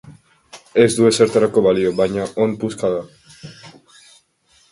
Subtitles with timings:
[0.83, 3.03] Ez du ezertarako balio, baina on puska da.